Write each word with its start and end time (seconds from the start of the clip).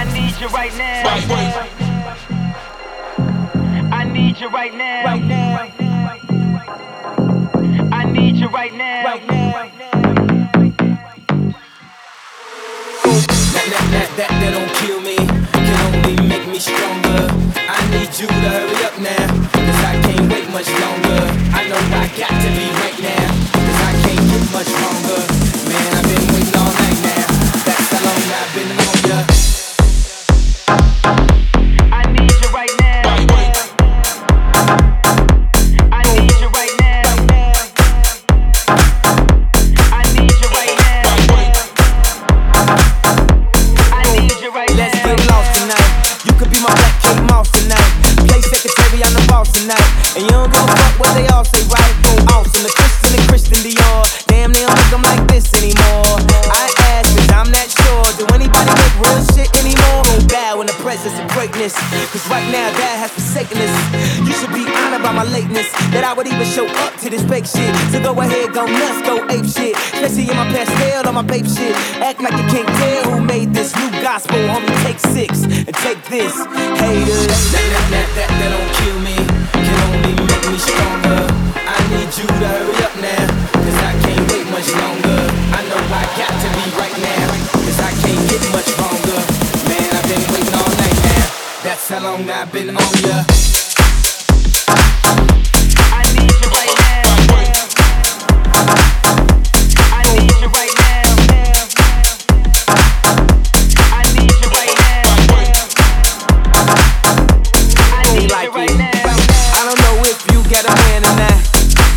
I 0.00 0.04
need 0.14 0.40
you 0.40 0.48
right 0.48 0.74
now. 0.78 1.04
Right 1.04 1.28
now. 1.28 1.68
I 3.92 4.04
need 4.04 4.40
you 4.40 4.48
right 4.48 4.72
now. 4.72 5.04
Right 5.04 5.22
now. 5.22 5.68
I 7.92 8.04
need 8.10 8.36
you 8.36 8.48
right 8.48 8.72
now. 8.72 9.04
Right 9.04 9.28
now. 9.28 9.60
That, 13.52 13.66
that, 13.68 13.84
that, 13.92 14.08
that, 14.16 14.30
that 14.40 14.50
don't 14.56 14.72
kill 14.76 15.00
me. 15.02 15.16
Can 15.52 15.76
only 15.94 16.16
make 16.26 16.46
me 16.48 16.58
stronger. 16.58 17.28
I 17.56 17.86
need 17.90 18.18
you 18.18 18.26
to 18.26 18.59
boss 49.30 49.48
tonight. 49.54 49.86
And 50.18 50.26
you 50.26 50.32
don't 50.34 50.50
give 50.50 50.66
a 50.66 50.74
fuck 50.74 50.94
what 50.98 51.12
they 51.14 51.26
all 51.30 51.46
say, 51.46 51.62
right? 51.70 51.94
Awesome, 52.34 52.66
the 52.66 52.72
Christian 52.74 53.12
and 53.14 53.26
Christian 53.30 53.58
Dior. 53.62 54.02
Damn, 54.26 54.52
they 54.52 54.66
don't 54.66 54.74
make 54.74 54.92
'em 54.92 55.02
like 55.06 55.24
this 55.30 55.46
anymore. 55.54 56.18
I 56.50 56.66
ask, 56.98 57.08
cause 57.14 57.30
I'm 57.30 57.50
not 57.54 57.68
sure. 57.70 58.04
Do 58.18 58.26
anybody 58.34 58.70
make 58.82 58.96
real 58.98 59.22
shit 59.32 59.48
anymore? 59.62 60.02
Don't 60.10 60.26
bow 60.28 60.60
in 60.60 60.66
the 60.66 60.76
presence 60.82 61.16
of 61.18 61.26
greatness. 61.30 61.74
Cause 62.12 62.26
right 62.28 62.46
now, 62.50 62.68
that 62.80 62.94
has 63.02 63.10
forsaken 63.14 63.56
us. 63.62 63.74
You 64.26 64.32
should 64.34 64.52
be 64.52 64.66
honored 64.66 65.02
by 65.02 65.12
my 65.12 65.24
lateness. 65.24 65.70
That 65.94 66.04
I 66.04 66.12
would 66.12 66.26
even 66.26 66.46
show 66.46 66.66
up 66.84 66.96
to 67.02 67.10
this 67.10 67.22
fake 67.30 67.46
shit. 67.46 67.70
So 67.92 68.02
go 68.02 68.12
ahead, 68.20 68.52
go 68.52 68.66
nuts, 68.66 69.00
go 69.06 69.14
ape 69.30 69.46
shit. 69.46 69.74
Especially 69.94 70.26
in 70.30 70.36
my 70.36 70.46
Pastelle 70.52 71.06
on 71.06 71.14
my 71.14 71.22
Bape 71.22 71.46
shit. 71.46 71.74
Act 72.02 72.20
like 72.20 72.34
you 72.34 72.46
can't 72.54 72.68
tell 72.82 73.02
who 73.12 73.20
made 73.24 73.54
this 73.54 73.74
new 73.76 73.90
gospel. 74.02 74.38
Homie, 74.52 74.74
take 74.84 74.98
six 74.98 75.44
and 75.44 75.74
take 75.86 76.02
this. 76.10 76.34
Haters. 76.80 77.26
That, 77.54 77.66
that, 77.72 77.86
that, 77.94 78.08
that, 78.16 78.30
that 78.38 78.50
don't 78.54 78.70
kill 78.80 78.98
me. 79.00 79.19
How 91.88 92.02
long 92.02 92.30
I've 92.30 92.52
been 92.52 92.70
on 92.70 92.76
ya. 93.02 93.24
I 95.90 96.04
need 96.14 96.34
you 96.38 96.48
right 96.54 96.74
now. 96.78 97.08
I 99.90 100.02
need 100.14 100.34
you 100.38 100.48
right 100.48 100.74
now. 100.78 101.10
I 103.90 104.02
need 104.14 104.34
you 104.38 104.48
right 104.50 104.74
now. 104.78 105.08
I 107.90 108.02
need 108.14 108.30
you 108.30 108.50
right 108.50 108.76
now. 108.78 109.14
I 109.54 109.60
don't 109.66 109.80
know 109.82 109.96
if 110.06 110.18
you 110.30 110.38
got 110.50 110.64
a 110.66 110.74
man 110.74 111.02
or 111.06 111.14
not. 111.18 111.38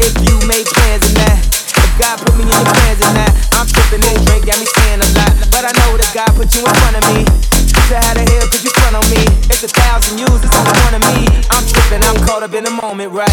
If 0.00 0.12
you 0.28 0.36
made 0.46 0.66
plans 0.66 1.04
or 1.08 1.14
not. 1.16 1.38
If 1.40 1.90
God 1.98 2.20
put 2.20 2.36
me 2.36 2.42
in 2.44 2.48
your 2.48 2.64
plans 2.64 3.00
or 3.00 3.12
not. 3.14 3.32
I'm 3.56 3.66
tripping 3.66 4.04
and 4.04 4.26
drink, 4.26 4.44
got 4.46 4.58
me 4.60 4.66
saying 4.66 5.00
a 5.00 5.08
lot. 5.16 5.32
But 5.50 5.64
I 5.64 5.72
know 5.72 5.96
that 5.96 6.12
God 6.14 6.30
put 6.36 6.52
you 6.54 6.60
in 6.66 6.74
front 6.76 6.96
of 6.96 7.04
me. 7.14 7.24
So 7.88 7.96
how 7.96 8.12
the 8.12 8.37
on 9.58 9.64
me? 9.64 9.64
It's 9.64 9.64
a 9.64 9.68
thousand 9.68 10.18
yous, 10.18 10.44
it's 10.44 10.56
only 10.56 10.72
one 10.82 10.94
of 10.94 11.02
me. 11.02 11.26
I'm 11.50 11.66
tripping, 11.66 12.02
I'm 12.04 12.26
caught 12.26 12.42
up 12.42 12.54
in 12.54 12.64
the 12.64 12.70
moment, 12.70 13.12
right? 13.12 13.28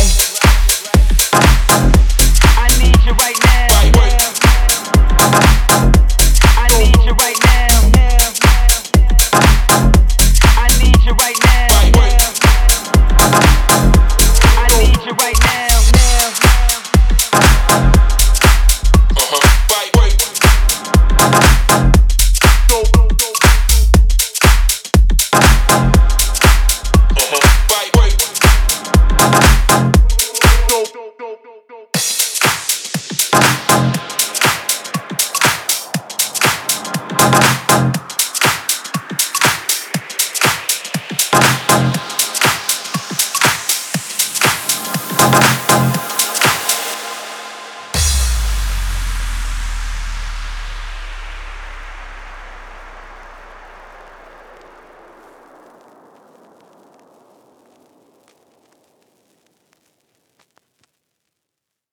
I 2.58 2.68
need 2.80 3.04
you 3.06 3.14
right 3.14 3.38
now. 3.44 4.05